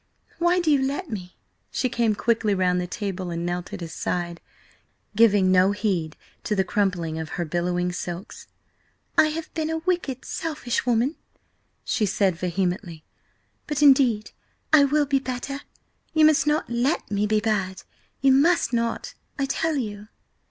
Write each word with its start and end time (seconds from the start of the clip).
Why 0.39 0.59
do 0.59 0.71
you 0.71 0.81
let 0.81 1.11
me?" 1.11 1.37
She 1.69 1.87
came 1.87 2.15
quickly 2.15 2.55
round 2.55 2.81
the 2.81 2.87
table 2.87 3.29
and 3.29 3.45
knelt 3.45 3.71
at 3.71 3.81
his 3.81 3.93
side, 3.93 4.41
giving 5.15 5.51
no 5.51 5.73
heed 5.73 6.17
to 6.43 6.55
the 6.55 6.63
crumpling 6.63 7.19
of 7.19 7.29
her 7.37 7.45
billowing 7.45 7.91
silks. 7.91 8.47
"I 9.15 9.27
have 9.27 9.53
been 9.53 9.69
a 9.69 9.77
wicked, 9.77 10.25
selfish 10.25 10.87
woman!" 10.87 11.17
she 11.83 12.07
said 12.07 12.35
vehemently. 12.35 13.03
"But 13.67 13.83
indeed 13.83 14.31
I 14.73 14.85
will 14.85 15.05
be 15.05 15.19
better. 15.19 15.59
You 16.13 16.25
must 16.25 16.47
not 16.47 16.67
let 16.67 17.11
me 17.11 17.27
be 17.27 17.39
bad–you 17.39 18.31
must 18.31 18.73
not, 18.73 19.13
I 19.37 19.45
tell 19.45 19.75
you!" 19.75 20.07